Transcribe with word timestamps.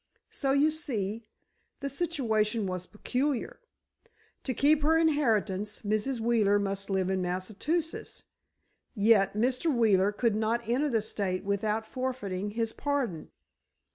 So 0.31 0.51
you 0.51 0.71
see, 0.71 1.27
the 1.79 1.87
situation 1.87 2.65
was 2.65 2.87
peculiar. 2.87 3.59
To 4.45 4.51
keep 4.55 4.81
her 4.81 4.97
inheritance, 4.97 5.81
Mrs. 5.83 6.19
Wheeler 6.19 6.57
must 6.57 6.89
live 6.89 7.11
in 7.11 7.21
Massachusetts. 7.21 8.23
Yet 8.95 9.35
Mr. 9.35 9.71
Wheeler 9.71 10.11
could 10.11 10.33
not 10.35 10.67
enter 10.67 10.89
the 10.89 11.03
state 11.03 11.43
without 11.43 11.85
forfeiting 11.85 12.49
his 12.49 12.73
pardon." 12.73 13.29